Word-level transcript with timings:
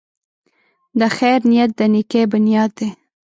د 0.99 1.01
خیر 1.15 1.39
نیت 1.49 1.71
د 1.79 1.81
نېکۍ 1.93 2.23
بنیاد 2.31 2.71
دی. 2.77 2.89